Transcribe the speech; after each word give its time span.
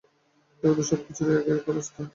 জগতের 0.63 0.85
সব-কিছুরই 0.89 1.35
এই 1.39 1.53
একই 1.53 1.69
অবস্থা। 1.71 2.01